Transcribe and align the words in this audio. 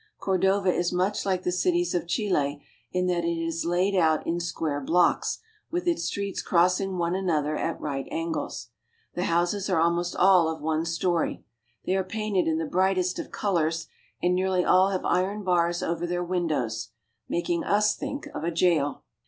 Cordova 0.17 0.73
is 0.73 0.91
much 0.91 1.27
like 1.27 1.43
the 1.43 1.51
cities 1.51 1.93
of 1.93 2.07
Chile 2.07 2.65
in 2.91 3.05
that 3.05 3.23
it 3.23 3.37
is 3.37 3.65
laid 3.65 3.93
out 3.95 4.25
in 4.25 4.39
square 4.39 4.81
blocks, 4.81 5.37
with 5.69 5.87
its 5.87 6.05
streets 6.05 6.41
crossing 6.41 6.97
one 6.97 7.13
another 7.13 7.55
at 7.55 7.79
right 7.79 8.07
angles. 8.09 8.69
The 9.13 9.25
houses 9.25 9.69
are 9.69 9.79
almost 9.79 10.15
all 10.15 10.47
of 10.49 10.59
one 10.59 10.87
story. 10.87 11.45
They 11.85 11.95
are 11.95 12.03
painted 12.03 12.47
in 12.47 12.57
the 12.57 12.65
brightest 12.65 13.19
of 13.19 13.31
colors, 13.31 13.85
and 14.23 14.33
nearly 14.33 14.65
all 14.65 14.89
have 14.89 15.05
iron 15.05 15.43
bars 15.43 15.83
over 15.83 16.07
their 16.07 16.23
windows, 16.23 16.89
making 17.29 17.63
us 17.63 17.95
think 17.95 18.25
of 18.33 18.43
a 18.43 18.49
jail. 18.49 19.03